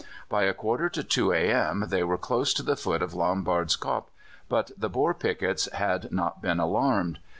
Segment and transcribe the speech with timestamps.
[0.29, 1.85] By a quarter to two a.m.
[1.89, 4.05] they were close to the foot of Lombard's Kop,
[4.49, 7.19] but the Boer pickets had not been alarmed.